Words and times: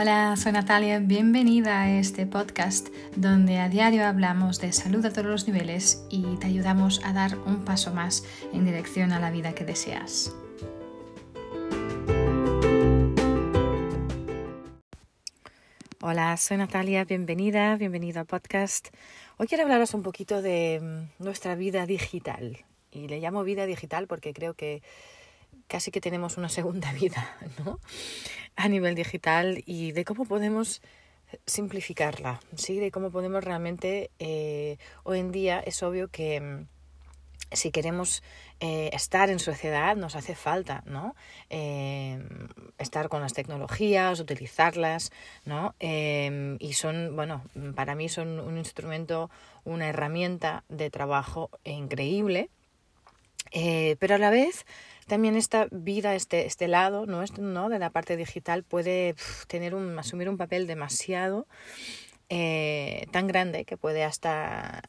Hola, 0.00 0.36
soy 0.36 0.52
Natalia, 0.52 1.00
bienvenida 1.00 1.82
a 1.82 1.98
este 1.98 2.24
podcast 2.24 2.86
donde 3.16 3.58
a 3.58 3.68
diario 3.68 4.06
hablamos 4.06 4.60
de 4.60 4.72
salud 4.72 5.04
a 5.04 5.10
todos 5.12 5.26
los 5.26 5.48
niveles 5.48 6.06
y 6.08 6.36
te 6.36 6.46
ayudamos 6.46 7.04
a 7.04 7.12
dar 7.12 7.36
un 7.36 7.64
paso 7.64 7.92
más 7.92 8.22
en 8.52 8.64
dirección 8.64 9.10
a 9.10 9.18
la 9.18 9.32
vida 9.32 9.56
que 9.56 9.64
deseas. 9.64 10.32
Hola, 16.00 16.36
soy 16.36 16.58
Natalia, 16.58 17.04
bienvenida, 17.04 17.74
bienvenido 17.74 18.20
al 18.20 18.26
podcast. 18.26 18.90
Hoy 19.36 19.48
quiero 19.48 19.64
hablaros 19.64 19.94
un 19.94 20.04
poquito 20.04 20.42
de 20.42 20.78
mm, 20.80 21.24
nuestra 21.24 21.56
vida 21.56 21.86
digital 21.86 22.64
y 22.92 23.08
le 23.08 23.18
llamo 23.18 23.42
vida 23.42 23.66
digital 23.66 24.06
porque 24.06 24.32
creo 24.32 24.54
que 24.54 24.80
casi 25.68 25.90
que 25.90 26.00
tenemos 26.00 26.36
una 26.36 26.48
segunda 26.48 26.92
vida, 27.00 27.36
¿no? 27.64 27.78
A 28.56 28.68
nivel 28.68 28.94
digital 28.94 29.62
y 29.66 29.92
de 29.92 30.04
cómo 30.04 30.24
podemos 30.24 30.82
simplificarla, 31.46 32.40
¿sí? 32.56 32.78
De 32.78 32.90
cómo 32.90 33.10
podemos 33.10 33.44
realmente, 33.44 34.10
eh, 34.18 34.78
hoy 35.04 35.18
en 35.18 35.30
día 35.30 35.60
es 35.60 35.82
obvio 35.82 36.08
que 36.08 36.40
mm, 36.40 36.66
si 37.52 37.70
queremos 37.70 38.22
eh, 38.60 38.90
estar 38.92 39.30
en 39.30 39.38
sociedad 39.38 39.96
nos 39.96 40.16
hace 40.16 40.34
falta, 40.34 40.82
¿no? 40.86 41.14
Eh, 41.50 42.18
estar 42.78 43.08
con 43.08 43.20
las 43.20 43.32
tecnologías, 43.32 44.20
utilizarlas, 44.20 45.12
¿no? 45.44 45.74
y 45.80 46.72
son, 46.74 47.16
bueno, 47.16 47.42
para 47.74 47.94
mí 47.94 48.08
son 48.08 48.40
un 48.40 48.58
instrumento, 48.58 49.30
una 49.64 49.88
herramienta 49.88 50.64
de 50.68 50.90
trabajo 50.90 51.50
increíble, 51.64 52.50
pero 53.52 54.14
a 54.14 54.18
la 54.18 54.30
vez 54.30 54.64
también 55.08 55.36
esta 55.36 55.66
vida, 55.70 56.14
este, 56.14 56.46
este 56.46 56.68
lado 56.68 57.06
¿no? 57.06 57.24
¿no? 57.38 57.68
de 57.68 57.78
la 57.78 57.90
parte 57.90 58.16
digital 58.16 58.62
puede 58.62 59.16
tener 59.48 59.74
un, 59.74 59.98
asumir 59.98 60.28
un 60.28 60.36
papel 60.36 60.66
demasiado 60.66 61.46
eh, 62.28 63.06
tan 63.10 63.26
grande 63.26 63.64
que 63.64 63.78
puede 63.78 64.04
hasta 64.04 64.82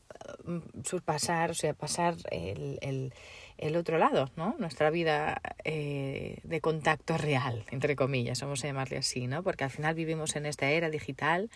mm, 0.43 0.81
surpasar, 0.83 1.52
o 1.52 1.53
sea, 1.53 1.73
pasar 1.73 2.15
el, 2.31 2.77
el, 2.81 3.13
el 3.57 3.77
otro 3.77 3.97
lado, 3.97 4.30
¿no? 4.35 4.57
Nuestra 4.59 4.89
vida 4.89 5.41
eh, 5.63 6.39
de 6.43 6.59
contacto 6.59 7.17
real, 7.17 7.63
entre 7.71 7.95
comillas, 7.95 8.41
vamos 8.41 8.61
a 8.65 8.67
llamarle 8.67 8.97
así, 8.97 9.27
¿no? 9.27 9.41
Porque 9.41 9.63
al 9.63 9.69
final 9.69 9.95
vivimos 9.95 10.35
en 10.35 10.45
esta 10.45 10.69
era 10.69 10.89
digital 10.89 11.49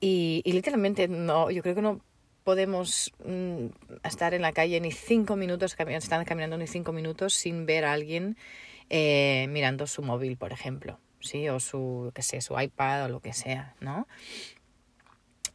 y, 0.00 0.42
y 0.44 0.52
literalmente 0.52 1.06
no, 1.06 1.52
yo 1.52 1.62
creo 1.62 1.76
que 1.76 1.82
no 1.82 2.00
podemos 2.46 3.12
mm, 3.24 3.66
estar 4.04 4.32
en 4.32 4.40
la 4.40 4.52
calle 4.52 4.80
ni 4.80 4.92
cinco 4.92 5.34
minutos, 5.34 5.74
están 5.76 6.24
caminando 6.24 6.56
ni 6.56 6.68
cinco 6.68 6.92
minutos 6.92 7.34
sin 7.34 7.66
ver 7.66 7.84
a 7.84 7.92
alguien 7.92 8.36
eh, 8.88 9.46
mirando 9.48 9.88
su 9.88 10.00
móvil, 10.02 10.36
por 10.36 10.52
ejemplo, 10.52 11.00
¿sí? 11.18 11.48
O 11.48 11.58
su, 11.58 12.12
qué 12.14 12.22
sé, 12.22 12.40
su 12.40 12.58
iPad 12.58 13.06
o 13.06 13.08
lo 13.08 13.18
que 13.18 13.32
sea, 13.32 13.74
¿no? 13.80 14.06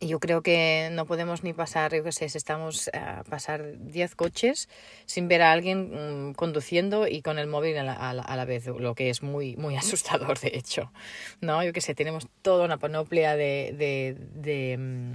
Y 0.01 0.09
yo 0.09 0.19
creo 0.19 0.41
que 0.41 0.89
no 0.91 1.05
podemos 1.05 1.43
ni 1.43 1.53
pasar, 1.53 1.95
yo 1.95 2.03
qué 2.03 2.11
sé, 2.11 2.27
si 2.27 2.37
estamos 2.37 2.89
a 2.93 3.23
pasar 3.23 3.77
diez 3.77 4.13
coches 4.13 4.67
sin 5.05 5.29
ver 5.29 5.43
a 5.43 5.53
alguien 5.53 6.31
mm, 6.31 6.33
conduciendo 6.33 7.07
y 7.07 7.21
con 7.21 7.39
el 7.39 7.47
móvil 7.47 7.77
a 7.77 7.83
la, 7.83 7.93
a, 7.93 8.35
la, 8.35 8.45
vez, 8.45 8.67
lo 8.67 8.95
que 8.95 9.09
es 9.09 9.23
muy, 9.23 9.55
muy 9.55 9.77
asustador, 9.77 10.39
de 10.39 10.51
hecho, 10.55 10.91
¿no? 11.39 11.63
Yo 11.63 11.71
qué 11.71 11.79
sé, 11.79 11.95
tenemos 11.95 12.27
toda 12.41 12.65
una 12.65 12.79
panoplia 12.79 13.37
de, 13.37 13.73
de, 13.77 14.17
de 14.33 14.77
mm, 14.77 15.13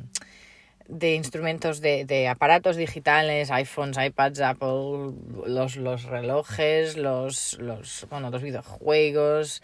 de 0.89 1.15
instrumentos 1.15 1.81
de, 1.81 2.05
de, 2.05 2.29
aparatos 2.29 2.77
digitales, 2.77 3.51
iPhones, 3.51 3.99
iPads, 3.99 4.41
Apple, 4.41 5.15
los, 5.47 5.77
los 5.77 6.05
relojes, 6.05 6.97
los, 6.97 7.59
los, 7.61 8.07
bueno, 8.11 8.31
los 8.31 8.43
videojuegos, 8.43 9.63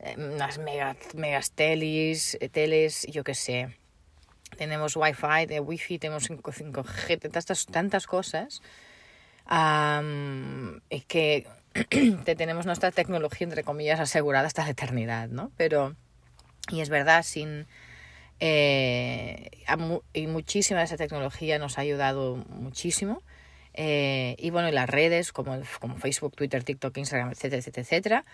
eh, 0.00 0.16
las 0.16 0.58
mega, 0.58 0.96
megas 1.14 1.52
teles, 1.52 2.38
teles, 2.52 3.06
yo 3.10 3.24
qué 3.24 3.34
sé. 3.34 3.76
Tenemos 4.56 4.96
Wi-Fi, 4.96 5.46
de 5.46 5.60
Wi-Fi, 5.60 5.98
tenemos 5.98 6.24
5, 6.24 6.52
g 6.84 7.18
tantas, 7.18 7.66
tantas 7.66 8.06
cosas 8.06 8.62
um, 9.50 10.80
que 11.08 11.46
te 12.24 12.36
tenemos 12.36 12.66
nuestra 12.66 12.92
tecnología, 12.92 13.44
entre 13.46 13.64
comillas, 13.64 14.00
asegurada 14.00 14.46
hasta 14.46 14.64
la 14.64 14.70
eternidad, 14.70 15.28
¿no? 15.28 15.50
Pero, 15.56 15.96
y 16.70 16.80
es 16.80 16.88
verdad, 16.88 17.24
sin 17.24 17.66
eh, 18.46 19.48
y 20.12 20.26
muchísima 20.26 20.80
de 20.80 20.84
esa 20.84 20.98
tecnología 20.98 21.58
nos 21.58 21.78
ha 21.78 21.80
ayudado 21.80 22.36
muchísimo. 22.36 23.22
Eh, 23.72 24.36
y 24.38 24.50
bueno, 24.50 24.68
y 24.68 24.72
las 24.72 24.86
redes 24.86 25.32
como, 25.32 25.58
como 25.80 25.96
Facebook, 25.96 26.36
Twitter, 26.36 26.62
TikTok, 26.62 26.94
Instagram, 26.98 27.30
etcétera, 27.30 27.60
etcétera, 27.60 27.82
etcétera. 27.82 28.24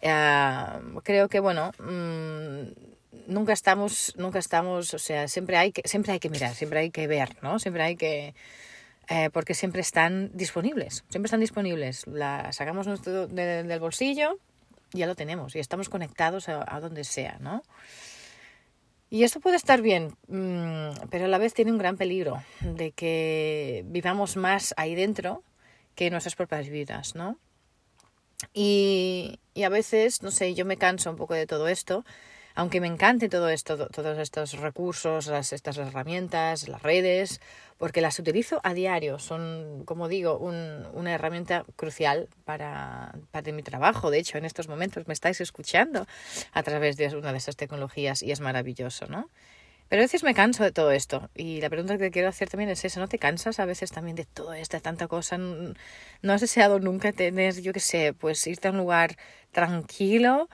Eh, 0.00 1.00
creo 1.04 1.28
que 1.28 1.38
bueno, 1.38 1.70
mm, 1.78 3.32
nunca 3.32 3.52
estamos, 3.52 4.14
nunca 4.16 4.40
estamos, 4.40 4.94
o 4.94 4.98
sea, 4.98 5.28
siempre 5.28 5.56
hay 5.56 5.70
que, 5.70 5.82
siempre 5.84 6.10
hay 6.10 6.18
que 6.18 6.28
mirar, 6.28 6.56
siempre 6.56 6.80
hay 6.80 6.90
que 6.90 7.06
ver, 7.06 7.36
¿no? 7.40 7.60
Siempre 7.60 7.84
hay 7.84 7.94
que, 7.94 8.34
porque 9.32 9.54
siempre 9.54 9.80
están 9.80 10.32
disponibles, 10.34 11.04
siempre 11.08 11.28
están 11.28 11.40
disponibles. 11.40 12.04
Sacamos 12.50 12.88
nuestro, 12.88 13.28
del 13.28 13.78
bolsillo, 13.78 14.40
ya 14.92 15.06
lo 15.06 15.14
tenemos 15.14 15.54
y 15.54 15.60
estamos 15.60 15.88
conectados 15.88 16.48
a, 16.48 16.64
a 16.66 16.80
donde 16.80 17.04
sea, 17.04 17.38
¿no? 17.38 17.62
Y 19.12 19.24
esto 19.24 19.40
puede 19.40 19.56
estar 19.56 19.82
bien, 19.82 20.16
mm, 20.28 21.08
pero 21.10 21.26
a 21.26 21.28
la 21.28 21.36
vez 21.36 21.52
tiene 21.52 21.70
un 21.70 21.76
gran 21.76 21.98
peligro 21.98 22.42
de 22.62 22.92
que 22.92 23.84
vivamos 23.84 24.38
más 24.38 24.72
ahí 24.78 24.94
dentro 24.94 25.42
que 25.94 26.06
en 26.06 26.12
nuestras 26.12 26.34
propias 26.34 26.70
vidas, 26.70 27.14
¿no? 27.14 27.36
Y, 28.54 29.38
y 29.52 29.64
a 29.64 29.68
veces, 29.68 30.22
no 30.22 30.30
sé, 30.30 30.54
yo 30.54 30.64
me 30.64 30.78
canso 30.78 31.10
un 31.10 31.16
poco 31.16 31.34
de 31.34 31.46
todo 31.46 31.68
esto 31.68 32.06
aunque 32.54 32.80
me 32.80 32.86
encante 32.86 33.28
todo 33.28 33.48
esto, 33.48 33.88
todos 33.88 34.18
estos 34.18 34.52
recursos, 34.58 35.28
estas 35.28 35.78
herramientas, 35.78 36.68
las 36.68 36.82
redes, 36.82 37.40
porque 37.78 38.00
las 38.00 38.18
utilizo 38.18 38.60
a 38.62 38.74
diario, 38.74 39.18
son, 39.18 39.82
como 39.84 40.08
digo, 40.08 40.38
un, 40.38 40.86
una 40.92 41.12
herramienta 41.12 41.64
crucial 41.76 42.28
para, 42.44 43.14
para 43.30 43.52
mi 43.52 43.62
trabajo. 43.62 44.10
De 44.10 44.18
hecho, 44.18 44.38
en 44.38 44.44
estos 44.44 44.68
momentos 44.68 45.08
me 45.08 45.14
estáis 45.14 45.40
escuchando 45.40 46.06
a 46.52 46.62
través 46.62 46.96
de 46.96 47.08
una 47.16 47.32
de 47.32 47.38
esas 47.38 47.56
tecnologías 47.56 48.22
y 48.22 48.32
es 48.32 48.40
maravilloso, 48.40 49.06
¿no? 49.06 49.28
Pero 49.92 50.00
a 50.00 50.04
veces 50.04 50.22
me 50.22 50.32
canso 50.32 50.64
de 50.64 50.72
todo 50.72 50.90
esto. 50.90 51.28
Y 51.34 51.60
la 51.60 51.68
pregunta 51.68 51.98
que 51.98 52.10
quiero 52.10 52.30
hacer 52.30 52.48
también 52.48 52.70
es 52.70 52.82
esa, 52.82 52.98
¿no 52.98 53.08
te 53.08 53.18
cansas 53.18 53.60
a 53.60 53.66
veces 53.66 53.92
también 53.92 54.16
de 54.16 54.24
todo 54.24 54.54
esto, 54.54 54.78
de 54.78 54.80
tanta 54.80 55.06
cosa? 55.06 55.36
¿No 55.36 56.32
has 56.32 56.40
deseado 56.40 56.80
nunca 56.80 57.12
tener, 57.12 57.60
yo 57.60 57.74
qué 57.74 57.80
sé, 57.80 58.14
pues 58.14 58.46
irte 58.46 58.68
a 58.68 58.70
un 58.70 58.78
lugar 58.78 59.18
tranquilo, 59.50 60.48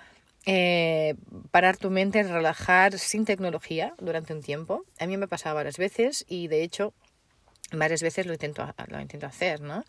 eh, 0.46 1.14
parar 1.50 1.76
tu 1.76 1.90
mente, 1.90 2.22
relajar 2.22 2.98
sin 2.98 3.24
tecnología 3.24 3.94
durante 3.98 4.32
un 4.32 4.42
tiempo. 4.42 4.84
A 4.98 5.06
mí 5.06 5.16
me 5.16 5.24
ha 5.24 5.28
pasado 5.28 5.54
varias 5.54 5.76
veces 5.76 6.24
y 6.28 6.48
de 6.48 6.62
hecho 6.62 6.94
varias 7.72 8.02
veces 8.02 8.26
lo 8.26 8.32
intento, 8.32 8.66
lo 8.88 9.00
intento 9.00 9.26
hacer, 9.26 9.60
¿no? 9.60 9.84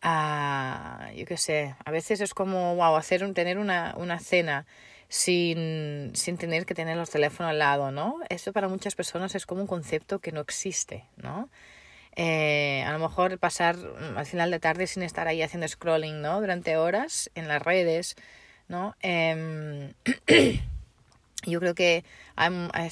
Ah, 0.00 1.10
yo 1.14 1.26
qué 1.26 1.36
sé, 1.36 1.76
a 1.84 1.90
veces 1.90 2.20
es 2.20 2.34
como, 2.34 2.74
wow, 2.74 2.96
hacer 2.96 3.22
un, 3.22 3.34
tener 3.34 3.58
una, 3.58 3.94
una 3.96 4.18
cena 4.18 4.66
sin, 5.08 6.10
sin 6.14 6.38
tener 6.38 6.64
que 6.66 6.74
tener 6.74 6.96
los 6.96 7.10
teléfonos 7.10 7.50
al 7.50 7.58
lado, 7.58 7.92
¿no? 7.92 8.16
Esto 8.30 8.52
para 8.52 8.68
muchas 8.68 8.94
personas 8.94 9.34
es 9.34 9.46
como 9.46 9.60
un 9.60 9.66
concepto 9.66 10.20
que 10.20 10.32
no 10.32 10.40
existe, 10.40 11.04
¿no? 11.16 11.50
Eh, 12.16 12.82
a 12.86 12.92
lo 12.92 12.98
mejor 12.98 13.38
pasar 13.38 13.76
al 14.16 14.26
final 14.26 14.50
de 14.50 14.58
tarde 14.58 14.86
sin 14.86 15.02
estar 15.02 15.28
ahí 15.28 15.42
haciendo 15.42 15.68
scrolling, 15.68 16.20
¿no? 16.20 16.40
Durante 16.40 16.76
horas 16.76 17.30
en 17.34 17.46
las 17.46 17.62
redes, 17.62 18.16
¿no? 18.68 18.94
Em, 19.00 19.92
yo 21.46 21.60
creo 21.60 21.74
que 21.74 22.04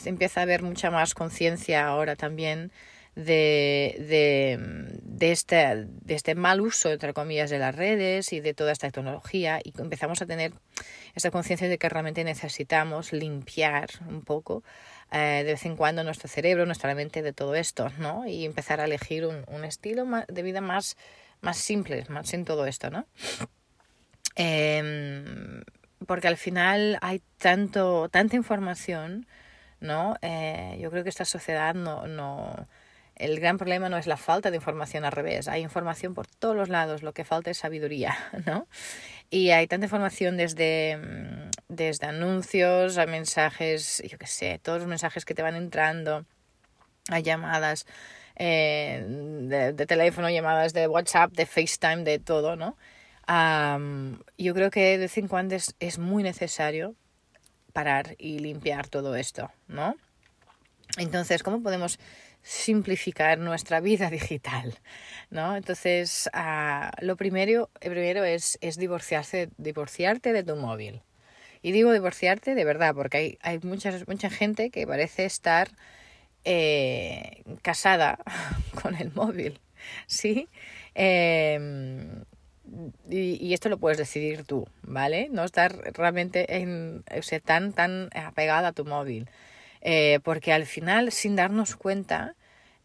empieza 0.05 0.41
a 0.41 0.43
haber 0.43 0.63
mucha 0.63 0.91
más 0.91 1.15
conciencia 1.15 1.87
ahora 1.87 2.17
también 2.17 2.73
de, 3.15 3.97
de, 4.09 4.59
de, 5.03 5.33
este, 5.33 5.87
de 5.87 6.15
este 6.15 6.35
mal 6.35 6.61
uso, 6.61 6.91
entre 6.91 7.13
comillas, 7.13 7.51
de 7.51 7.59
las 7.59 7.75
redes 7.75 8.33
y 8.33 8.41
de 8.41 8.55
toda 8.55 8.73
esta 8.73 8.91
tecnología 8.91 9.61
y 9.63 9.73
empezamos 9.79 10.23
a 10.23 10.27
tener 10.27 10.53
esta 11.15 11.31
conciencia 11.31 11.69
de 11.69 11.79
que 11.79 11.89
realmente 11.89 12.25
necesitamos 12.25 13.13
limpiar 13.13 13.91
un 14.09 14.23
poco 14.23 14.63
eh, 15.13 15.43
de 15.45 15.53
vez 15.53 15.67
en 15.67 15.77
cuando 15.77 16.05
nuestro 16.05 16.29
cerebro, 16.29 16.67
nuestra 16.67 16.95
mente 16.95 17.23
de 17.23 17.33
todo 17.33 17.55
esto, 17.57 17.91
¿no? 17.99 18.27
Y 18.27 18.45
empezar 18.45 18.81
a 18.81 18.85
elegir 18.85 19.27
un, 19.27 19.45
un 19.49 19.65
estilo 19.65 20.07
de 20.29 20.43
vida 20.43 20.61
más, 20.61 20.97
más 21.41 21.59
simple, 21.59 22.05
más 22.09 22.29
sin 22.29 22.45
todo 22.45 22.67
esto, 22.67 22.91
¿no? 22.91 23.07
Em, 24.43 25.63
porque 26.07 26.27
al 26.27 26.39
final 26.39 26.97
hay 27.03 27.21
tanto, 27.37 28.09
tanta 28.09 28.37
información, 28.37 29.27
¿no? 29.81 30.17
Eh, 30.23 30.79
yo 30.81 30.91
creo 30.91 31.03
que 31.03 31.11
esta 31.11 31.27
sociedad 31.27 31.75
no, 31.75 32.07
no... 32.07 32.67
El 33.17 33.39
gran 33.39 33.59
problema 33.59 33.91
no 33.91 33.99
es 33.99 34.07
la 34.07 34.17
falta 34.17 34.51
de 34.51 34.57
información 34.57 35.05
al 35.05 35.13
revés, 35.13 35.47
hay 35.47 35.61
información 35.61 36.15
por 36.15 36.27
todos 36.27 36.57
los 36.57 36.71
lados, 36.71 37.03
lo 37.03 37.13
que 37.13 37.25
falta 37.25 37.51
es 37.51 37.59
sabiduría, 37.59 38.17
¿no? 38.47 38.67
Y 39.29 39.51
hay 39.51 39.67
tanta 39.67 39.85
información 39.87 40.39
desde, 40.39 40.97
mm, 40.97 41.51
desde 41.69 42.07
anuncios 42.07 42.97
a 42.97 43.05
mensajes, 43.05 44.03
yo 44.11 44.17
qué 44.17 44.27
sé, 44.27 44.59
todos 44.63 44.79
los 44.79 44.89
mensajes 44.89 45.27
que 45.27 45.35
te 45.35 45.43
van 45.43 45.55
entrando, 45.55 46.25
a 47.11 47.21
llamadas 47.21 47.85
eh, 48.37 49.05
de 49.07 49.87
teléfono, 49.87 50.31
llamadas 50.31 50.73
de 50.73 50.89
WhatsApp, 50.89 51.33
de 51.33 51.45
FaceTime, 51.45 52.05
de 52.05 52.19
todo, 52.19 52.57
¿no? 52.57 52.79
Yo 53.27 54.55
creo 54.55 54.71
que 54.71 54.81
de 54.81 54.99
vez 54.99 55.19
en 55.19 55.29
cuando 55.29 55.57
es, 55.57 55.99
muy 55.99 56.23
necesario 56.23 56.95
parar 57.73 58.17
y 58.19 58.41
limpiar 58.41 58.89
todo 58.89 59.15
esto, 59.15 59.51
¿no? 59.69 59.95
Entonces, 60.99 61.43
¿cómo 61.43 61.63
podemos 61.63 61.99
simplificar 62.43 63.39
nuestra 63.39 63.81
vida 63.81 64.11
digital? 64.11 64.79
¿no? 65.31 65.57
Entonces, 65.57 66.29
uh, 66.35 66.91
lo 67.05 67.17
primero, 67.17 67.71
primero 67.81 68.25
es, 68.25 68.59
es 68.61 68.77
divorciarse, 68.77 69.51
divorciarte 69.57 70.33
de 70.33 70.43
tu 70.43 70.57
móvil. 70.57 71.03
Y 71.63 71.73
digo 71.73 71.93
divorciarte 71.93 72.55
de 72.55 72.65
verdad, 72.65 72.95
porque 72.95 73.17
hay, 73.19 73.39
hay 73.43 73.59
mucha, 73.61 73.93
mucha 74.07 74.31
gente 74.31 74.71
que 74.71 74.87
parece 74.87 75.27
estar 75.27 75.69
eh, 76.45 77.43
casada 77.63 78.19
con 78.83 78.97
el 78.97 79.13
móvil, 79.13 79.61
¿sí? 80.07 80.49
Eh, 80.95 82.25
y, 83.09 83.53
esto 83.55 83.69
lo 83.69 83.79
puedes 83.79 83.99
decidir 83.99 84.45
tú, 84.45 84.67
¿vale? 84.83 85.29
No 85.31 85.45
estar 85.45 85.77
realmente 85.95 86.57
en, 86.59 87.05
o 87.17 87.23
sea, 87.23 87.41
tan, 87.41 87.73
tan 87.73 88.11
apegada 88.15 88.69
a 88.69 88.73
tu 88.73 88.85
móvil. 88.85 89.29
Eh, 89.81 90.21
porque 90.25 90.53
al 90.53 90.67
final, 90.67 91.11
sin 91.13 91.37
darnos 91.37 91.77
cuenta, 91.77 92.35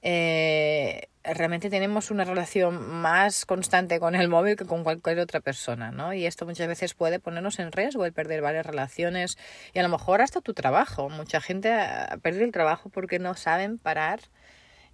eh, 0.01 1.09
realmente 1.23 1.69
tenemos 1.69 2.11
una 2.11 2.23
relación 2.23 2.87
más 3.01 3.45
constante 3.45 3.99
con 3.99 4.15
el 4.15 4.27
móvil 4.29 4.55
que 4.55 4.65
con 4.65 4.83
cualquier 4.83 5.19
otra 5.19 5.39
persona, 5.39 5.91
¿no? 5.91 6.13
Y 6.13 6.25
esto 6.25 6.45
muchas 6.45 6.67
veces 6.67 6.93
puede 6.93 7.19
ponernos 7.19 7.59
en 7.59 7.71
riesgo 7.71 8.05
el 8.05 8.13
perder 8.13 8.41
varias 8.41 8.65
relaciones 8.65 9.37
y 9.73 9.79
a 9.79 9.83
lo 9.83 9.89
mejor 9.89 10.21
hasta 10.21 10.41
tu 10.41 10.53
trabajo. 10.53 11.09
Mucha 11.09 11.41
gente 11.41 11.73
perdido 12.21 12.45
el 12.45 12.51
trabajo 12.51 12.89
porque 12.89 13.19
no 13.19 13.35
saben 13.35 13.77
parar 13.77 14.19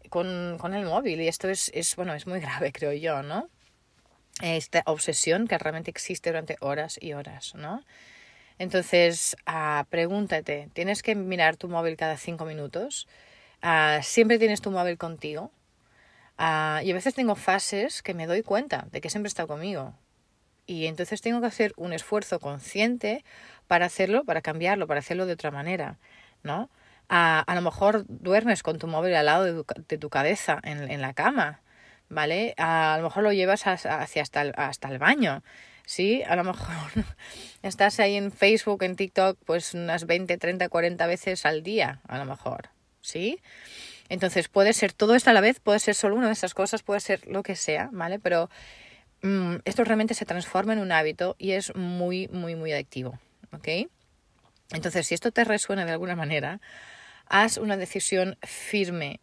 con, 0.09 0.57
con 0.59 0.73
el 0.73 0.85
móvil 0.85 1.21
y 1.21 1.27
esto 1.27 1.49
es, 1.49 1.71
es, 1.73 1.95
bueno, 1.95 2.13
es 2.13 2.27
muy 2.27 2.39
grave, 2.39 2.71
creo 2.71 2.93
yo, 2.93 3.23
¿no? 3.23 3.49
Esta 4.41 4.83
obsesión 4.85 5.47
que 5.47 5.57
realmente 5.57 5.91
existe 5.91 6.29
durante 6.29 6.57
horas 6.59 6.97
y 7.01 7.13
horas, 7.13 7.53
¿no? 7.55 7.83
Entonces, 8.57 9.35
uh, 9.47 9.85
pregúntate, 9.89 10.69
¿tienes 10.73 11.01
que 11.01 11.15
mirar 11.15 11.57
tu 11.57 11.67
móvil 11.67 11.97
cada 11.97 12.17
cinco 12.17 12.45
minutos? 12.45 13.07
Uh, 13.63 14.01
¿Siempre 14.03 14.37
tienes 14.37 14.61
tu 14.61 14.69
móvil 14.69 14.97
contigo? 14.97 15.51
Uh, 16.37 16.81
y 16.83 16.91
a 16.91 16.93
veces 16.93 17.13
tengo 17.13 17.35
fases 17.35 18.03
que 18.03 18.13
me 18.13 18.27
doy 18.27 18.43
cuenta 18.43 18.87
de 18.91 19.01
que 19.01 19.09
siempre 19.09 19.29
está 19.29 19.47
conmigo. 19.47 19.95
Y 20.67 20.85
entonces 20.85 21.21
tengo 21.21 21.41
que 21.41 21.47
hacer 21.47 21.73
un 21.75 21.91
esfuerzo 21.91 22.39
consciente 22.39 23.23
para 23.67 23.87
hacerlo, 23.87 24.25
para 24.25 24.41
cambiarlo, 24.41 24.87
para 24.87 24.99
hacerlo 24.99 25.25
de 25.25 25.33
otra 25.33 25.51
manera, 25.51 25.97
¿no? 26.43 26.69
a 27.13 27.55
lo 27.55 27.61
mejor 27.61 28.05
duermes 28.07 28.63
con 28.63 28.79
tu 28.79 28.87
móvil 28.87 29.13
al 29.15 29.25
lado 29.25 29.43
de 29.43 29.51
tu, 29.51 29.65
de 29.89 29.97
tu 29.97 30.09
cabeza 30.09 30.59
en, 30.63 30.89
en, 30.89 31.01
la 31.01 31.13
cama, 31.13 31.59
¿vale? 32.11 32.53
a 32.57 32.95
lo 32.97 33.05
mejor 33.05 33.23
lo 33.23 33.33
llevas 33.33 33.65
hacia 33.65 34.21
hasta 34.21 34.41
el, 34.41 34.53
hasta 34.55 34.89
el 34.89 34.99
baño 34.99 35.41
¿sí? 35.91 36.23
A 36.25 36.35
lo 36.35 36.43
mejor 36.43 36.91
estás 37.63 37.99
ahí 37.99 38.15
en 38.15 38.31
Facebook, 38.31 38.83
en 38.83 38.95
TikTok, 38.95 39.37
pues 39.45 39.73
unas 39.73 40.05
20, 40.05 40.37
30, 40.37 40.69
40 40.69 41.07
veces 41.07 41.45
al 41.45 41.63
día, 41.63 42.01
a 42.07 42.17
lo 42.17 42.25
mejor, 42.25 42.69
¿sí? 43.01 43.39
Entonces 44.07 44.47
puede 44.47 44.73
ser 44.73 44.93
todo 44.93 45.15
esto 45.15 45.29
a 45.29 45.33
la 45.33 45.41
vez, 45.41 45.59
puede 45.59 45.79
ser 45.79 45.95
solo 45.95 46.15
una 46.15 46.27
de 46.27 46.33
esas 46.33 46.53
cosas, 46.53 46.83
puede 46.83 47.01
ser 47.01 47.27
lo 47.27 47.43
que 47.43 47.55
sea, 47.55 47.89
¿vale? 47.91 48.19
Pero 48.19 48.49
mmm, 49.21 49.57
esto 49.65 49.83
realmente 49.83 50.13
se 50.13 50.25
transforma 50.25 50.73
en 50.73 50.79
un 50.79 50.91
hábito 50.91 51.35
y 51.37 51.51
es 51.51 51.75
muy, 51.75 52.29
muy, 52.29 52.55
muy 52.55 52.71
adictivo, 52.71 53.19
¿ok? 53.51 53.89
Entonces, 54.71 55.07
si 55.07 55.15
esto 55.15 55.31
te 55.31 55.43
resuena 55.43 55.85
de 55.85 55.91
alguna 55.91 56.15
manera, 56.15 56.61
haz 57.25 57.57
una 57.57 57.75
decisión 57.75 58.37
firme 58.43 59.19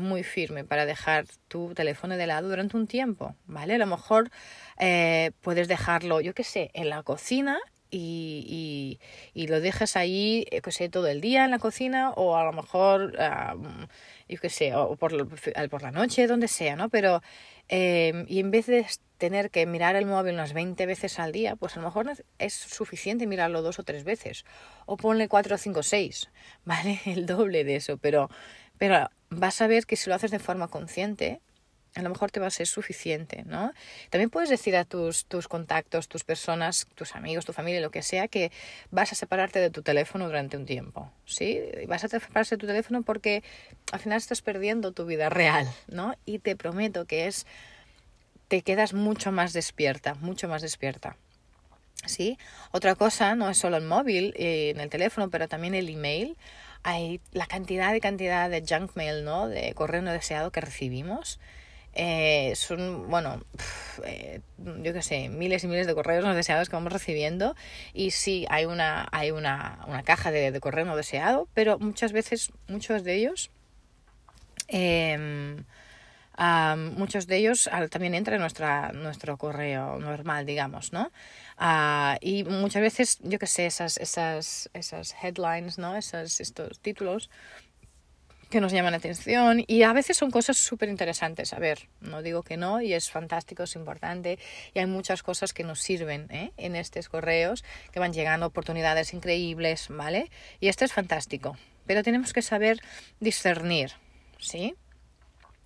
muy 0.00 0.24
firme 0.24 0.64
para 0.64 0.86
dejar 0.86 1.26
tu 1.48 1.74
teléfono 1.74 2.16
de 2.16 2.26
lado 2.26 2.48
durante 2.48 2.76
un 2.76 2.86
tiempo, 2.86 3.36
¿vale? 3.46 3.74
A 3.74 3.78
lo 3.78 3.86
mejor 3.86 4.30
eh, 4.78 5.32
puedes 5.40 5.68
dejarlo, 5.68 6.20
yo 6.20 6.34
qué 6.34 6.44
sé, 6.44 6.70
en 6.74 6.90
la 6.90 7.02
cocina 7.02 7.60
y, 7.90 8.98
y, 9.34 9.46
lo 9.48 9.60
dejas 9.60 9.96
ahí, 9.96 10.46
eh, 10.50 10.60
que 10.60 10.72
sé, 10.72 10.88
todo 10.88 11.08
el 11.08 11.20
día 11.20 11.44
en 11.44 11.50
la 11.50 11.58
cocina 11.58 12.10
o 12.10 12.36
a 12.36 12.44
lo 12.44 12.52
mejor, 12.52 13.16
yo 14.28 14.38
qué 14.40 14.48
sé, 14.48 14.74
o 14.74 14.96
por, 14.96 15.12
la 15.12 15.90
noche, 15.90 16.26
donde 16.26 16.48
sea, 16.48 16.76
¿no? 16.76 16.88
Pero, 16.88 17.22
eh, 17.68 18.24
y 18.28 18.40
en 18.40 18.50
vez 18.50 18.66
de 18.66 18.86
tener 19.18 19.50
que 19.50 19.66
mirar 19.66 19.96
el 19.96 20.06
móvil 20.06 20.34
unas 20.34 20.52
20 20.52 20.86
veces 20.86 21.18
al 21.18 21.32
día, 21.32 21.56
pues 21.56 21.76
a 21.76 21.80
lo 21.80 21.86
mejor 21.86 22.12
es 22.38 22.54
suficiente 22.54 23.26
mirarlo 23.26 23.62
dos 23.62 23.78
o 23.78 23.82
tres 23.82 24.04
veces. 24.04 24.44
O 24.86 24.96
ponle 24.96 25.28
cuatro, 25.28 25.58
cinco, 25.58 25.82
seis, 25.82 26.30
¿vale? 26.64 27.00
El 27.06 27.26
doble 27.26 27.64
de 27.64 27.76
eso, 27.76 27.98
pero 27.98 28.30
pero 28.80 29.10
vas 29.30 29.60
a 29.60 29.66
ver 29.66 29.86
que 29.86 29.96
si 29.96 30.10
lo 30.10 30.16
haces 30.16 30.30
de 30.30 30.38
forma 30.38 30.68
consciente, 30.68 31.40
a 31.94 32.02
lo 32.02 32.10
mejor 32.10 32.30
te 32.30 32.38
va 32.38 32.46
a 32.46 32.50
ser 32.50 32.66
suficiente, 32.66 33.42
¿no? 33.46 33.72
También 34.10 34.30
puedes 34.30 34.48
decir 34.48 34.76
a 34.76 34.84
tus, 34.84 35.24
tus 35.24 35.48
contactos, 35.48 36.08
tus 36.08 36.22
personas, 36.22 36.86
tus 36.94 37.16
amigos, 37.16 37.44
tu 37.44 37.52
familia, 37.52 37.80
lo 37.80 37.90
que 37.90 38.02
sea, 38.02 38.28
que 38.28 38.52
vas 38.90 39.12
a 39.12 39.14
separarte 39.14 39.58
de 39.58 39.70
tu 39.70 39.82
teléfono 39.82 40.26
durante 40.26 40.56
un 40.56 40.66
tiempo, 40.66 41.10
¿sí? 41.24 41.60
Vas 41.88 42.04
a 42.04 42.08
separarte 42.08 42.56
de 42.56 42.60
tu 42.60 42.66
teléfono 42.66 43.02
porque 43.02 43.42
al 43.92 44.00
final 44.00 44.18
estás 44.18 44.42
perdiendo 44.42 44.92
tu 44.92 45.04
vida 45.04 45.28
real, 45.30 45.68
¿no? 45.88 46.14
Y 46.24 46.38
te 46.38 46.54
prometo 46.54 47.06
que 47.06 47.26
es, 47.26 47.46
te 48.48 48.62
quedas 48.62 48.92
mucho 48.94 49.32
más 49.32 49.52
despierta, 49.52 50.14
mucho 50.14 50.48
más 50.48 50.62
despierta. 50.62 51.16
¿Sí? 52.06 52.38
Otra 52.72 52.94
cosa 52.94 53.34
no 53.34 53.50
es 53.50 53.58
solo 53.58 53.76
el 53.76 53.84
móvil, 53.84 54.32
eh, 54.36 54.70
en 54.70 54.80
el 54.80 54.88
teléfono, 54.88 55.28
pero 55.28 55.48
también 55.48 55.74
el 55.74 55.90
email 55.90 56.34
hay 56.82 57.20
la 57.32 57.46
cantidad 57.46 57.94
y 57.94 58.00
cantidad 58.00 58.50
de 58.50 58.64
junk 58.66 58.92
mail, 58.96 59.24
¿no? 59.24 59.48
De 59.48 59.74
correo 59.74 60.02
no 60.02 60.12
deseado 60.12 60.50
que 60.50 60.60
recibimos. 60.60 61.38
Eh, 61.92 62.52
son, 62.54 63.10
bueno, 63.10 63.42
eh, 64.04 64.40
yo 64.58 64.92
qué 64.92 65.02
sé, 65.02 65.28
miles 65.28 65.64
y 65.64 65.66
miles 65.66 65.88
de 65.88 65.94
correos 65.94 66.24
no 66.24 66.34
deseados 66.34 66.68
que 66.68 66.76
vamos 66.76 66.92
recibiendo. 66.92 67.56
Y 67.92 68.12
sí, 68.12 68.46
hay 68.48 68.64
una, 68.64 69.08
hay 69.12 69.30
una, 69.30 69.80
una 69.88 70.02
caja 70.02 70.30
de, 70.30 70.52
de, 70.52 70.60
correo 70.60 70.84
no 70.84 70.96
deseado, 70.96 71.48
pero 71.54 71.78
muchas 71.78 72.12
veces, 72.12 72.52
muchos 72.68 73.02
de 73.02 73.14
ellos, 73.16 73.50
eh, 74.68 75.56
um, 76.38 76.78
muchos 76.96 77.26
de 77.26 77.36
ellos 77.36 77.68
también 77.90 78.14
entran 78.14 78.36
en 78.36 78.40
nuestra, 78.42 78.92
nuestro 78.92 79.36
correo 79.36 79.98
normal, 79.98 80.46
digamos, 80.46 80.92
¿no? 80.92 81.10
Uh, 81.60 82.16
y 82.22 82.44
muchas 82.44 82.80
veces, 82.80 83.18
yo 83.22 83.38
qué 83.38 83.46
sé, 83.46 83.66
esas, 83.66 83.98
esas, 83.98 84.70
esas 84.72 85.14
headlines, 85.22 85.76
¿no? 85.76 85.94
Esas, 85.94 86.40
estos 86.40 86.80
títulos 86.80 87.28
que 88.48 88.60
nos 88.60 88.72
llaman 88.72 88.92
la 88.92 88.98
atención 88.98 89.62
y 89.66 89.82
a 89.82 89.92
veces 89.92 90.16
son 90.16 90.30
cosas 90.30 90.56
súper 90.56 90.88
interesantes. 90.88 91.52
A 91.52 91.58
ver, 91.58 91.88
no 92.00 92.22
digo 92.22 92.42
que 92.42 92.56
no 92.56 92.80
y 92.80 92.94
es 92.94 93.10
fantástico, 93.10 93.62
es 93.62 93.76
importante 93.76 94.38
y 94.74 94.78
hay 94.80 94.86
muchas 94.86 95.22
cosas 95.22 95.52
que 95.52 95.62
nos 95.62 95.80
sirven 95.80 96.26
¿eh? 96.30 96.52
en 96.56 96.74
estos 96.74 97.08
correos 97.08 97.62
que 97.92 98.00
van 98.00 98.12
llegando 98.12 98.46
oportunidades 98.46 99.14
increíbles, 99.14 99.86
¿vale? 99.88 100.30
Y 100.58 100.68
esto 100.68 100.84
es 100.84 100.92
fantástico, 100.92 101.56
pero 101.86 102.02
tenemos 102.02 102.32
que 102.32 102.42
saber 102.42 102.80
discernir, 103.20 103.92
¿sí? 104.38 104.74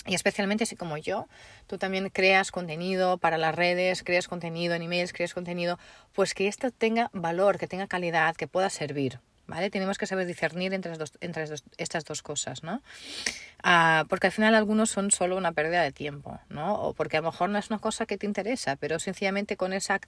Y 0.06 0.14
especialmente 0.14 0.66
si 0.66 0.76
como 0.76 0.98
yo, 0.98 1.28
tú 1.66 1.78
también 1.78 2.10
creas 2.10 2.50
contenido 2.50 3.16
para 3.18 3.38
las 3.38 3.54
redes, 3.54 4.02
creas 4.02 4.28
contenido 4.28 4.74
en 4.74 4.82
emails, 4.82 5.12
creas 5.12 5.32
contenido, 5.32 5.78
pues 6.12 6.34
que 6.34 6.46
esto 6.46 6.70
tenga 6.70 7.10
valor, 7.12 7.58
que 7.58 7.66
tenga 7.66 7.86
calidad, 7.86 8.36
que 8.36 8.46
pueda 8.46 8.68
servir. 8.70 9.20
¿Vale? 9.46 9.68
Tenemos 9.68 9.98
que 9.98 10.06
saber 10.06 10.26
discernir 10.26 10.72
entre, 10.72 10.96
dos, 10.96 11.12
entre 11.20 11.46
dos, 11.46 11.64
estas 11.76 12.06
dos 12.06 12.22
cosas, 12.22 12.62
¿no? 12.62 12.80
Ah, 13.62 14.06
porque 14.08 14.28
al 14.28 14.32
final 14.32 14.54
algunos 14.54 14.88
son 14.88 15.10
solo 15.10 15.36
una 15.36 15.52
pérdida 15.52 15.82
de 15.82 15.92
tiempo, 15.92 16.40
¿no? 16.48 16.76
O 16.76 16.94
porque 16.94 17.18
a 17.18 17.20
lo 17.20 17.30
mejor 17.30 17.50
no 17.50 17.58
es 17.58 17.68
una 17.68 17.78
cosa 17.78 18.06
que 18.06 18.16
te 18.16 18.24
interesa, 18.24 18.76
pero 18.76 18.98
sencillamente 18.98 19.58
con 19.58 19.74
esa, 19.74 20.00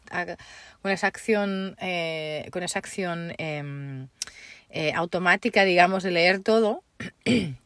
con 0.80 0.90
esa 0.90 1.06
acción, 1.06 1.76
eh, 1.80 2.48
con 2.50 2.62
esa 2.62 2.78
acción 2.78 3.34
eh, 3.36 4.06
eh, 4.70 4.92
automática, 4.94 5.64
digamos, 5.64 6.02
de 6.02 6.12
leer 6.12 6.40
todo, 6.40 6.82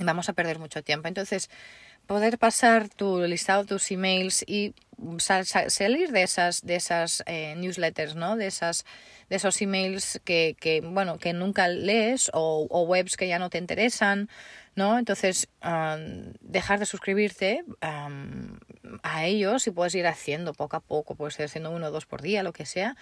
vamos 0.00 0.28
a 0.28 0.32
perder 0.32 0.58
mucho 0.58 0.82
tiempo. 0.82 1.08
Entonces, 1.08 1.50
poder 2.06 2.38
pasar 2.38 2.88
tu 2.88 3.22
listado, 3.22 3.64
tus 3.64 3.90
emails 3.90 4.44
y 4.46 4.74
salir 5.18 6.12
de 6.12 6.22
esas, 6.22 6.64
de 6.64 6.76
esas 6.76 7.22
eh, 7.26 7.54
newsletters, 7.56 8.14
¿no? 8.14 8.36
De 8.36 8.46
esas, 8.46 8.84
de 9.28 9.36
esos 9.36 9.60
emails 9.60 10.20
que, 10.24 10.56
que 10.58 10.80
bueno, 10.80 11.18
que 11.18 11.32
nunca 11.32 11.68
lees 11.68 12.30
o, 12.32 12.66
webs 12.86 13.16
que 13.16 13.28
ya 13.28 13.38
no 13.38 13.50
te 13.50 13.58
interesan, 13.58 14.28
¿no? 14.76 14.98
Entonces, 14.98 15.48
um, 15.64 16.32
dejar 16.40 16.78
de 16.78 16.86
suscribirte 16.86 17.64
a 17.80 19.26
ellos 19.26 19.66
y 19.66 19.70
puedes 19.70 19.94
ir 19.94 20.06
haciendo 20.06 20.52
poco 20.52 20.76
a 20.76 20.80
poco, 20.80 21.14
puedes 21.14 21.38
ir 21.38 21.46
haciendo 21.46 21.70
uno 21.70 21.88
o 21.88 21.90
dos 21.90 22.06
por 22.06 22.22
día, 22.22 22.42
lo 22.42 22.52
que 22.52 22.66
sea. 22.66 22.96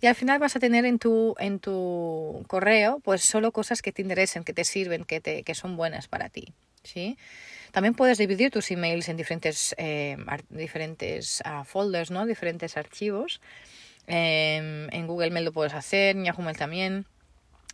Y 0.00 0.06
al 0.06 0.14
final 0.14 0.38
vas 0.38 0.56
a 0.56 0.60
tener 0.60 0.84
en 0.84 0.98
tu, 0.98 1.34
en 1.38 1.60
tu 1.60 2.44
correo 2.46 3.00
pues 3.02 3.22
solo 3.22 3.52
cosas 3.52 3.82
que 3.82 3.92
te 3.92 4.02
interesen, 4.02 4.44
que 4.44 4.52
te 4.52 4.64
sirven, 4.64 5.04
que, 5.04 5.20
te, 5.20 5.42
que 5.44 5.54
son 5.54 5.76
buenas 5.76 6.08
para 6.08 6.28
ti, 6.28 6.52
¿sí? 6.82 7.16
También 7.74 7.94
puedes 7.94 8.18
dividir 8.18 8.52
tus 8.52 8.70
emails 8.70 9.08
en 9.08 9.16
diferentes, 9.16 9.74
eh, 9.78 10.16
diferentes 10.48 11.42
uh, 11.44 11.64
folders, 11.64 12.12
¿no? 12.12 12.24
Diferentes 12.24 12.76
archivos. 12.76 13.40
Eh, 14.06 14.86
en 14.92 15.06
Google 15.08 15.30
Mail 15.30 15.46
lo 15.46 15.52
puedes 15.52 15.74
hacer, 15.74 16.14
en 16.14 16.24
Yahoo 16.24 16.42
Mail 16.42 16.56
también. 16.56 17.04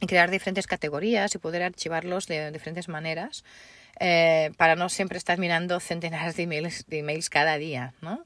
Y 0.00 0.06
crear 0.06 0.30
diferentes 0.30 0.66
categorías 0.66 1.34
y 1.34 1.38
poder 1.38 1.62
archivarlos 1.62 2.28
de 2.28 2.50
diferentes 2.50 2.88
maneras. 2.88 3.44
Eh, 3.98 4.52
para 4.56 4.74
no 4.74 4.88
siempre 4.88 5.18
estar 5.18 5.36
mirando 5.36 5.78
centenares 5.80 6.34
de 6.34 6.44
emails, 6.44 6.86
de 6.86 7.00
emails 7.00 7.28
cada 7.28 7.58
día, 7.58 7.92
¿no? 8.00 8.24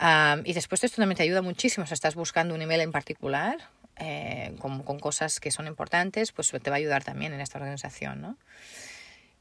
Um, 0.00 0.40
y 0.46 0.54
después 0.54 0.82
esto 0.82 0.96
también 1.02 1.18
te 1.18 1.24
ayuda 1.24 1.42
muchísimo 1.42 1.86
si 1.86 1.92
estás 1.92 2.14
buscando 2.14 2.54
un 2.54 2.62
email 2.62 2.80
en 2.80 2.92
particular. 2.92 3.58
eh, 3.98 4.54
con, 4.58 4.82
con, 4.82 4.98
cosas 4.98 5.40
que 5.40 5.50
son 5.50 5.66
importantes, 5.66 6.32
pues 6.32 6.50
te 6.50 6.70
va 6.70 6.76
a 6.76 6.78
ayudar 6.78 7.04
también 7.04 7.32
en 7.32 7.40
esta 7.40 7.58
organización, 7.58 8.20
¿no? 8.20 8.36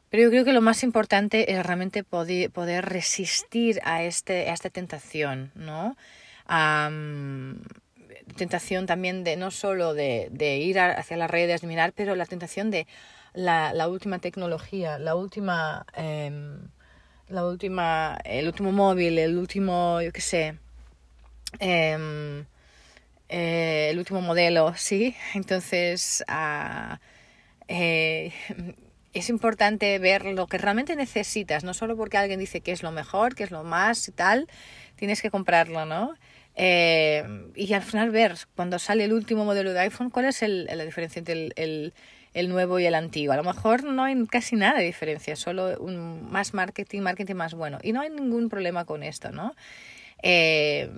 Pero 0.10 0.24
yo 0.24 0.30
creo 0.30 0.46
que 0.46 0.54
lo 0.54 0.62
más 0.62 0.84
importante 0.84 1.54
es 1.54 1.66
realmente 1.66 2.04
poder, 2.04 2.52
poder 2.52 2.86
resistir 2.86 3.80
a, 3.84 4.04
este, 4.04 4.50
a 4.50 4.54
esta 4.54 4.70
tentación, 4.70 5.52
¿no? 5.56 5.96
tentación 8.38 8.86
también 8.86 9.24
de 9.24 9.36
no 9.36 9.50
solo 9.50 9.94
de, 9.96 10.28
de, 10.32 10.58
ir 10.58 10.80
hacia 10.80 11.18
las 11.18 11.30
redes, 11.30 11.62
de 11.62 11.68
mirar, 11.68 11.92
pero 11.94 12.16
la 12.16 12.26
tentación 12.28 12.70
de 12.70 12.86
la, 13.34 13.74
la 13.74 13.88
última 13.88 14.20
tecnología, 14.20 15.00
la 15.00 15.16
última, 15.16 15.86
eh, 15.96 16.32
la 17.30 17.46
última, 17.46 18.20
el 18.24 18.46
último 18.48 18.72
móvil, 18.72 19.18
el 19.18 19.38
último, 19.38 20.02
yo 20.02 20.12
qué 20.12 20.22
sé, 20.22 20.58
eh, 21.60 22.44
eh, 23.30 23.90
el 23.92 23.98
último 23.98 24.22
modelo, 24.22 24.74
¿sí? 24.76 25.16
Entonces, 25.34 26.24
uh, 26.30 26.96
es 29.16 29.30
importante 29.30 29.98
ver 29.98 30.26
lo 30.26 30.46
que 30.48 30.58
realmente 30.58 30.96
necesitas, 30.96 31.64
no 31.64 31.74
solo 31.74 31.96
porque 31.96 32.18
alguien 32.18 32.40
dice 32.40 32.60
que 32.60 32.74
es 32.74 32.84
lo 32.84 32.92
mejor, 32.92 33.34
que 33.34 33.46
es 33.46 33.52
lo 33.52 33.64
más 33.64 34.08
y 34.10 34.12
tal, 34.12 34.48
tienes 34.98 35.22
que 35.22 35.32
comprarlo, 35.32 35.86
¿no? 35.86 36.14
Eh, 36.58 37.24
y 37.56 37.74
al 37.74 37.82
final 37.82 38.12
ver 38.12 38.36
cuando 38.56 38.78
sale 38.78 39.06
el 39.06 39.14
último 39.14 39.46
modelo 39.46 39.72
de 39.72 39.80
iPhone, 39.80 40.10
cuál 40.10 40.26
es 40.26 40.44
el, 40.44 40.66
la 40.66 40.84
diferencia 40.84 41.20
entre 41.20 41.52
el, 41.56 41.94
nuevo 42.50 42.78
y 42.78 42.86
el 42.86 42.94
antiguo. 42.94 43.34
A 43.34 43.38
lo 43.38 43.44
mejor 43.46 43.86
no 43.86 44.04
hay 44.04 44.26
casi 44.28 44.58
nada 44.58 44.80
de 44.80 44.86
diferencia, 44.86 45.38
solo 45.38 45.80
un, 45.80 46.30
más 46.30 46.54
marketing, 46.54 47.00
marketing 47.00 47.36
más 47.36 47.54
bueno. 47.54 47.80
Y 47.84 47.94
no 47.94 48.02
hay 48.02 48.10
ningún 48.10 48.50
problema 48.50 48.84
con 48.84 49.02
esto, 49.02 49.32
¿no? 49.32 49.56
Eh, 50.24 50.90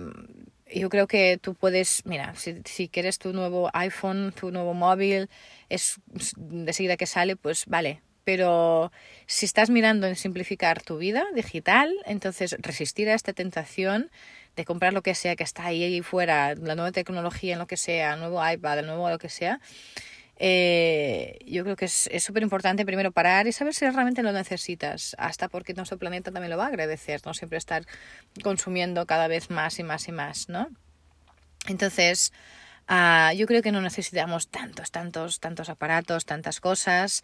yo 0.74 0.88
creo 0.88 1.06
que 1.06 1.38
tú 1.40 1.54
puedes, 1.54 2.04
mira, 2.04 2.34
si, 2.34 2.62
si 2.64 2.88
quieres 2.88 3.20
tu 3.20 3.32
nuevo 3.32 3.70
iPhone, 3.74 4.32
tu 4.32 4.50
nuevo 4.50 4.74
móvil, 4.74 5.30
es 5.68 6.00
de 6.36 6.72
seguida 6.72 6.96
que 6.96 7.06
sale, 7.06 7.36
pues 7.36 7.64
vale. 7.66 8.02
Pero 8.28 8.92
si 9.24 9.46
estás 9.46 9.70
mirando 9.70 10.06
en 10.06 10.14
simplificar 10.14 10.82
tu 10.82 10.98
vida 10.98 11.24
digital, 11.34 11.90
entonces 12.04 12.56
resistir 12.58 13.08
a 13.08 13.14
esta 13.14 13.32
tentación 13.32 14.10
de 14.54 14.66
comprar 14.66 14.92
lo 14.92 15.00
que 15.00 15.14
sea 15.14 15.34
que 15.34 15.44
está 15.44 15.64
ahí, 15.64 15.82
ahí 15.82 16.02
fuera, 16.02 16.54
la 16.54 16.74
nueva 16.74 16.92
tecnología 16.92 17.54
en 17.54 17.58
lo 17.58 17.66
que 17.66 17.78
sea, 17.78 18.16
nuevo 18.16 18.46
iPad, 18.46 18.80
el 18.80 18.86
nuevo 18.86 19.08
lo 19.08 19.18
que 19.18 19.30
sea, 19.30 19.60
eh, 20.36 21.38
yo 21.46 21.64
creo 21.64 21.74
que 21.74 21.86
es 21.86 22.10
súper 22.18 22.42
importante 22.42 22.84
primero 22.84 23.12
parar 23.12 23.46
y 23.46 23.52
saber 23.52 23.72
si 23.72 23.88
realmente 23.88 24.22
lo 24.22 24.32
necesitas, 24.32 25.16
hasta 25.18 25.48
porque 25.48 25.72
nuestro 25.72 25.96
planeta 25.96 26.30
también 26.30 26.50
lo 26.50 26.58
va 26.58 26.64
a 26.64 26.68
agradecer, 26.68 27.22
no 27.24 27.32
siempre 27.32 27.56
estar 27.56 27.86
consumiendo 28.42 29.06
cada 29.06 29.26
vez 29.26 29.48
más 29.48 29.78
y 29.78 29.84
más 29.84 30.06
y 30.06 30.12
más, 30.12 30.50
¿no? 30.50 30.68
Entonces, 31.66 32.34
uh, 32.90 33.32
yo 33.34 33.46
creo 33.46 33.62
que 33.62 33.72
no 33.72 33.80
necesitamos 33.80 34.48
tantos, 34.48 34.90
tantos, 34.90 35.40
tantos 35.40 35.70
aparatos, 35.70 36.26
tantas 36.26 36.60
cosas. 36.60 37.22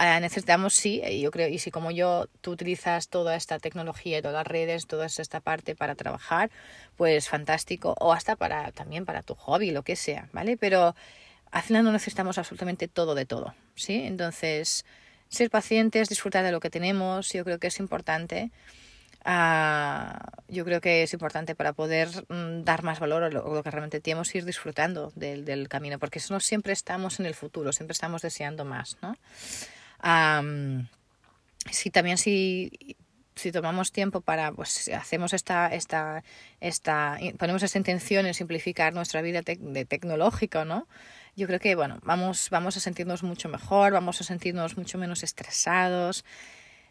Uh, 0.00 0.20
necesitamos 0.20 0.74
sí, 0.74 1.00
yo 1.20 1.30
creo, 1.30 1.48
y 1.48 1.60
si 1.60 1.70
como 1.70 1.92
yo 1.92 2.26
tú 2.40 2.50
utilizas 2.50 3.08
toda 3.08 3.36
esta 3.36 3.60
tecnología 3.60 4.20
todas 4.20 4.34
las 4.34 4.46
redes, 4.46 4.88
toda 4.88 5.06
esta 5.06 5.38
parte 5.40 5.76
para 5.76 5.94
trabajar, 5.94 6.50
pues 6.96 7.28
fantástico, 7.28 7.94
o 8.00 8.12
hasta 8.12 8.34
para 8.34 8.72
también 8.72 9.04
para 9.04 9.22
tu 9.22 9.36
hobby, 9.36 9.70
lo 9.70 9.84
que 9.84 9.94
sea, 9.94 10.28
¿vale? 10.32 10.56
Pero 10.56 10.96
al 11.52 11.62
final 11.62 11.84
no 11.84 11.92
necesitamos 11.92 12.38
absolutamente 12.38 12.88
todo 12.88 13.14
de 13.14 13.24
todo, 13.24 13.54
¿sí? 13.76 14.02
Entonces, 14.04 14.84
ser 15.28 15.50
pacientes, 15.50 16.08
disfrutar 16.08 16.44
de 16.44 16.50
lo 16.50 16.58
que 16.58 16.70
tenemos, 16.70 17.32
yo 17.32 17.44
creo 17.44 17.60
que 17.60 17.68
es 17.68 17.78
importante. 17.78 18.50
Uh, 19.24 20.18
yo 20.48 20.64
creo 20.64 20.80
que 20.80 21.04
es 21.04 21.12
importante 21.12 21.54
para 21.54 21.72
poder 21.72 22.08
mm, 22.28 22.62
dar 22.64 22.82
más 22.82 23.00
valor 23.00 23.22
a 23.22 23.30
lo, 23.30 23.62
que 23.62 23.70
realmente 23.70 24.00
tenemos, 24.00 24.34
ir 24.34 24.44
disfrutando 24.44 25.12
del, 25.14 25.68
camino, 25.68 25.98
porque 25.98 26.20
no 26.30 26.40
siempre 26.40 26.72
estamos 26.72 27.20
en 27.20 27.26
el 27.26 27.34
futuro, 27.34 27.72
siempre 27.72 27.92
estamos 27.92 28.22
deseando 28.22 28.64
más, 28.64 28.98
¿no? 29.00 29.16
Um, 30.04 30.86
sí, 31.70 31.90
también 31.90 32.18
si, 32.18 32.96
si 33.34 33.50
tomamos 33.52 33.90
tiempo 33.90 34.20
para, 34.20 34.52
pues 34.52 34.88
hacemos 34.88 35.32
esta, 35.32 35.68
esta, 35.68 36.22
esta, 36.60 37.18
ponemos 37.38 37.62
esta 37.62 37.78
intención 37.78 38.26
en 38.26 38.34
simplificar 38.34 38.92
nuestra 38.92 39.22
vida 39.22 39.42
te 39.42 39.56
de 39.56 39.84
tecnológica, 39.86 40.64
¿no? 40.64 40.86
Yo 41.36 41.46
creo 41.46 41.58
que, 41.58 41.74
bueno, 41.74 41.98
vamos, 42.02 42.50
vamos 42.50 42.76
a 42.76 42.80
sentirnos 42.80 43.22
mucho 43.22 43.48
mejor, 43.48 43.92
vamos 43.92 44.20
a 44.20 44.24
sentirnos 44.24 44.76
mucho 44.76 44.98
menos 44.98 45.22
estresados, 45.22 46.24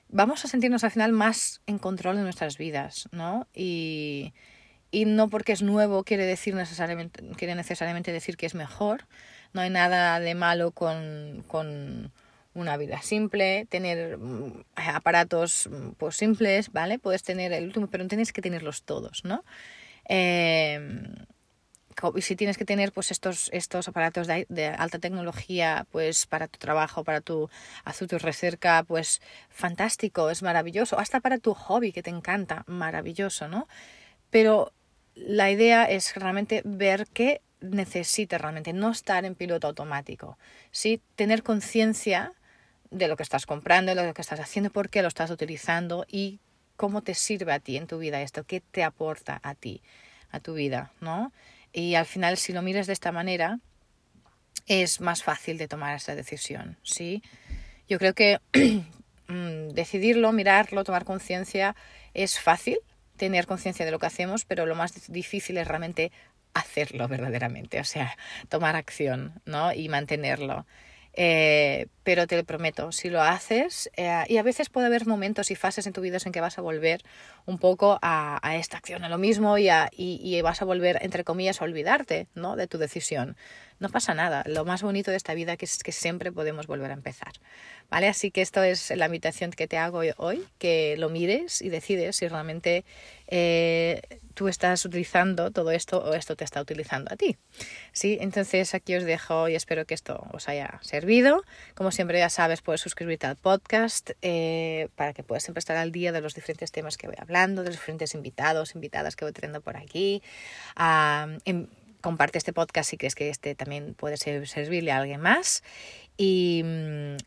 vamos 0.10 0.43
a 0.43 0.48
sentirnos 0.48 0.84
al 0.84 0.91
final 0.91 1.12
más 1.12 1.62
en 1.67 1.77
control 1.77 2.17
de 2.17 2.24
nuestras 2.24 2.58
vidas, 2.58 3.08
¿no? 3.12 3.48
Y, 3.53 4.34
y 4.91 5.05
no 5.05 5.29
porque 5.29 5.53
es 5.53 5.62
nuevo 5.62 6.03
quiere 6.03 6.25
decir 6.25 6.55
necesariamente, 6.55 7.24
quiere 7.38 7.55
necesariamente 7.55 8.12
decir 8.12 8.38
que 8.38 8.48
es 8.48 8.55
mejor. 8.55 9.05
No 9.53 9.62
hay 9.62 9.70
nada 9.70 10.20
de 10.20 10.36
malo 10.36 10.72
con, 10.72 11.43
con 11.48 12.12
una 12.53 12.77
vida 12.77 13.01
simple, 13.01 13.65
tener 13.69 14.17
mm, 14.17 14.63
aparatos 14.75 15.69
mm, 15.72 15.91
pues 15.98 16.15
simples, 16.15 16.72
¿vale? 16.72 17.00
Puedes 17.00 17.24
tener 17.24 17.53
el 17.53 17.65
último, 17.65 17.88
pero 17.88 18.03
no 18.03 18.07
tienes 18.07 18.33
que 18.33 18.41
tenerlos 18.41 18.83
todos, 18.83 19.24
¿no? 19.24 19.43
Eh, 20.07 21.05
y 22.15 22.22
si 22.22 22.36
tienes 22.36 22.57
que 22.57 22.65
tener 22.65 22.91
pues 22.91 23.12
estos, 23.12 23.50
estos 23.53 23.88
aparatos 23.88 24.27
de, 24.27 24.45
de, 24.50 24.67
alta 24.67 25.00
tecnología 25.00 25.86
pues 25.91 26.25
para 26.25 26.48
tu 26.48 26.60
trabajo, 26.60 27.03
para 27.03 27.22
tu 27.22 27.50
hacer 27.86 28.07
tu 28.07 28.17
recerca, 28.17 28.83
pues 28.83 29.22
fantástico, 29.50 30.29
es 30.29 30.41
maravilloso, 30.43 31.00
hasta 31.00 31.19
para 31.19 31.38
tu 31.38 31.53
hobby 31.53 31.91
que 31.91 32.03
te 32.03 32.10
encanta, 32.10 32.63
maravilloso, 32.67 33.48
¿no? 33.48 33.67
Pero 34.29 34.74
la 35.15 35.51
idea 35.51 35.86
es 35.86 36.15
realmente 36.15 36.62
ver 36.65 37.07
qué 37.13 37.41
necesitas 37.62 38.41
realmente, 38.41 38.74
no 38.74 38.91
estar 38.91 39.25
en 39.25 39.36
piloto 39.36 39.67
automático, 39.67 40.38
¿sí? 40.72 41.01
Tener 41.15 41.43
conciencia 41.43 42.33
de 42.94 43.08
lo 43.08 43.18
que 43.18 43.24
estás 43.24 43.46
comprando, 43.46 43.96
de 43.96 44.06
lo 44.06 44.14
que 44.14 44.22
estás 44.22 44.40
haciendo, 44.40 44.70
por 44.70 44.90
qué 44.90 45.02
lo 45.02 45.08
estás 45.08 45.32
utilizando 45.32 46.06
y 46.08 46.40
cómo 46.76 47.02
te 47.02 47.14
sirve 47.16 47.52
a 47.52 47.60
ti 47.60 47.78
en 47.78 47.88
tu 47.88 47.98
vida 47.98 48.22
esto, 48.22 48.44
qué 48.44 48.62
te 48.62 48.84
aporta 48.84 49.40
a 49.44 49.56
ti, 49.56 49.82
a 50.32 50.40
tu 50.40 50.54
vida, 50.54 50.92
¿no? 51.02 51.32
Y 51.72 51.96
al 51.96 52.06
final, 52.06 52.38
si 52.38 52.54
lo 52.54 52.62
miras 52.62 52.88
de 52.88 52.94
esta 52.94 53.12
manera, 53.12 53.60
es 54.68 55.02
más 55.02 55.24
fácil 55.24 55.58
de 55.58 55.68
tomar 55.68 55.96
esa 55.96 56.16
decisión, 56.16 56.78
¿sí? 56.84 57.24
Yo 57.90 57.98
creo 57.98 58.14
que 58.14 58.40
mm, 59.28 59.70
decidirlo, 59.70 60.32
mirarlo, 60.32 60.84
tomar 60.84 61.04
conciencia 61.04 61.76
es 62.14 62.40
fácil, 62.40 62.78
tener 63.18 63.48
conciencia 63.48 63.86
de 63.86 63.92
lo 63.92 64.00
que 64.00 64.06
hacemos, 64.06 64.46
pero 64.46 64.66
lo 64.66 64.76
más 64.76 65.12
difícil 65.12 65.58
es 65.58 65.68
realmente 65.68 66.12
hacerlo 66.54 67.08
verdaderamente, 67.08 67.80
o 67.80 67.84
sea, 67.84 68.16
tomar 68.50 68.76
acción, 68.76 69.42
¿no? 69.46 69.74
Y 69.74 69.90
mantenerlo. 69.90 70.68
Eh, 71.15 71.88
pero 72.03 72.25
te 72.27 72.36
lo 72.36 72.43
prometo, 72.43 72.91
si 72.91 73.10
lo 73.10 73.22
haces, 73.22 73.89
eh, 73.96 74.24
y 74.27 74.38
a 74.38 74.43
veces 74.43 74.70
puede 74.70 74.88
haber 74.88 75.05
momentos 75.05 75.51
y 75.51 75.55
fases 75.55 75.86
en 75.88 75.93
tu 75.93 76.01
vida 76.01 76.17
en 76.25 76.32
que 76.32 76.41
vas 76.41 76.58
a 76.58 76.62
volver 76.62 77.01
un 77.46 77.60
poco 77.60 78.00
a, 78.01 78.39
a 78.48 78.55
esta 78.58 78.77
acción, 78.77 79.03
a 79.03 79.10
lo 79.10 79.17
mismo, 79.17 79.58
y, 79.58 79.70
a, 79.70 79.89
y, 79.96 80.20
y, 80.22 80.41
vas 80.41 80.62
a 80.62 80.65
volver, 80.65 80.98
entre 81.01 81.24
comillas, 81.24 81.62
a 81.62 81.65
olvidarte 81.65 82.27
¿no? 82.36 82.55
de 82.55 82.67
tu 82.67 82.77
decisión. 82.77 83.38
No 83.80 83.89
pasa 83.89 84.13
nada. 84.13 84.44
Lo 84.48 84.65
más 84.65 84.82
bonito 84.82 85.12
de 85.12 85.18
esta 85.18 85.34
vida 85.34 85.56
es 85.60 85.84
que 85.84 85.92
siempre 85.92 86.32
podemos 86.32 86.68
volver 86.68 86.92
a 86.92 86.94
empezar. 86.94 87.34
¿Vale? 87.89 88.08
Así 88.08 88.32
que 88.32 88.42
esto 88.42 88.63
es 88.63 88.89
la 88.96 89.06
invitación 89.06 89.51
que 89.51 89.68
te 89.68 89.77
hago 89.77 90.01
hoy, 90.18 90.44
que 90.58 90.96
lo 90.98 91.10
mires 91.10 91.62
y 91.62 91.70
decides 91.70 92.15
si 92.15 92.27
realmente 92.27 92.86
eh, 93.27 94.01
tú 94.34 94.48
estás 94.48 94.84
utilizando 94.86 95.51
todo 95.51 95.72
esto 95.72 96.03
o 96.03 96.13
esto 96.13 96.36
te 96.36 96.44
está 96.44 96.62
utilizando 96.62 97.13
a 97.13 97.18
ti. 97.18 97.38
¿Sí? 97.92 98.18
Entonces 98.20 98.74
aquí 98.74 98.96
os 98.96 99.03
dejo 99.03 99.48
y 99.48 99.56
espero 99.56 99.86
que 99.86 99.94
esto 99.94 100.27
os 100.32 100.50
haya 100.50 100.80
servido. 100.82 101.44
Como 101.75 101.92
siempre 101.92 102.20
ya 102.20 102.30
sabes, 102.30 102.62
puedes 102.62 102.82
suscribirte 102.82 103.27
al 103.27 103.36
podcast 103.36 104.12
eh, 104.22 104.89
para 104.96 105.13
que 105.13 105.24
puedas 105.24 105.44
siempre 105.44 105.60
estar 105.60 105.77
al 105.77 105.92
día 105.92 106.12
de 106.12 106.22
los 106.22 106.34
diferentes 106.34 106.72
temas 106.72 106.98
que 106.98 107.08
voy 107.08 107.18
hablando, 107.20 107.62
de 107.62 107.70
los 107.70 107.77
diferentes 107.77 108.15
invitados, 108.15 108.75
invitadas 108.75 109.15
que 109.15 109.25
voy 109.25 109.34
teniendo 109.34 109.62
por 109.62 109.77
aquí. 109.77 110.24
Comparte 112.03 112.38
este 112.38 112.53
podcast 112.53 112.89
si 112.89 112.98
crees 112.98 113.15
que 113.15 113.29
este 113.29 113.55
también 113.55 113.95
puede 113.95 114.17
servirle 114.17 114.91
a 114.91 114.98
alguien 114.98 115.22
más. 115.22 115.63
Y, 116.15 116.63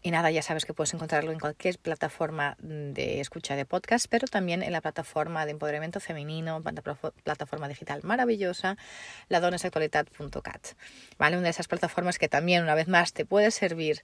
y, 0.02 0.11
nada, 0.12 0.30
ya 0.30 0.42
sabes 0.42 0.64
que 0.64 0.73
puedes 0.73 0.95
encontrarlo 0.95 1.33
en 1.33 1.40
cualquier 1.40 1.76
plataforma 1.78 2.56
de 2.61 3.21
escucha 3.21 3.56
de 3.56 3.64
podcast, 3.64 4.06
pero 4.09 4.28
también 4.28 4.62
en 4.62 4.71
la 4.71 4.80
plataforma 4.80 5.45
de 5.45 5.52
empoderamiento 5.52 5.99
femenino, 5.99 6.62
plataforma 7.25 7.66
digital 7.66 8.02
maravillosa, 8.04 8.76
ladonesactualidad.cat. 9.28 10.66
¿Vale? 11.18 11.37
Una 11.37 11.47
de 11.47 11.50
esas 11.50 11.66
plataformas 11.66 12.18
que 12.18 12.28
también, 12.28 12.62
una 12.62 12.76
vez 12.76 12.87
más, 12.87 13.12
te 13.12 13.25
puede 13.25 13.50
servir 13.50 14.02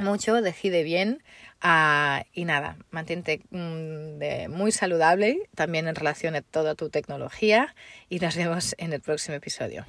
mucho, 0.00 0.42
decide 0.42 0.82
bien 0.82 1.22
uh, 1.62 2.22
y 2.32 2.44
nada, 2.44 2.76
mantente 2.90 3.40
mm, 3.50 4.18
de, 4.18 4.48
muy 4.48 4.72
saludable 4.72 5.48
también 5.54 5.88
en 5.88 5.94
relación 5.94 6.34
a 6.34 6.42
toda 6.42 6.74
tu 6.74 6.90
tecnología 6.90 7.74
y 8.08 8.18
nos 8.18 8.36
vemos 8.36 8.74
en 8.78 8.92
el 8.92 9.00
próximo 9.00 9.36
episodio. 9.36 9.86